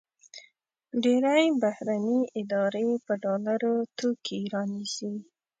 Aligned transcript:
ډېری 1.03 1.45
بهرني 1.61 2.19
ادارې 2.39 2.87
په 3.05 3.13
ډالرو 3.23 3.75
توکي 3.97 4.41
رانیسي. 4.53 5.13